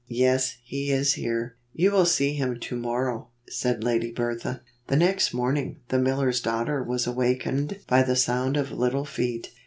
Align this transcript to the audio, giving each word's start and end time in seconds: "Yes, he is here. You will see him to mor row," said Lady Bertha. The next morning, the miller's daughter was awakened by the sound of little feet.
"Yes, 0.09 0.57
he 0.63 0.89
is 0.89 1.13
here. 1.13 1.57
You 1.73 1.91
will 1.91 2.07
see 2.07 2.33
him 2.33 2.59
to 2.61 2.75
mor 2.75 3.05
row," 3.05 3.27
said 3.47 3.83
Lady 3.83 4.11
Bertha. 4.11 4.61
The 4.87 4.95
next 4.95 5.31
morning, 5.31 5.81
the 5.89 5.99
miller's 5.99 6.41
daughter 6.41 6.81
was 6.81 7.05
awakened 7.05 7.81
by 7.85 8.01
the 8.01 8.15
sound 8.15 8.57
of 8.57 8.71
little 8.71 9.05
feet. 9.05 9.51